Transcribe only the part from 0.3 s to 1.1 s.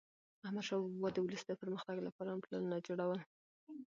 احمدشاه بابا به